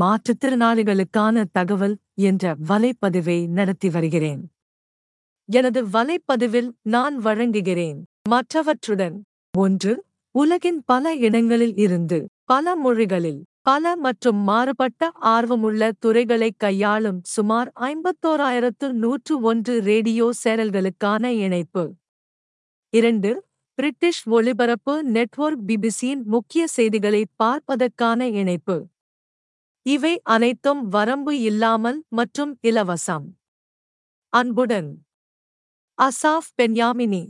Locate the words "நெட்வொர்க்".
25.04-25.62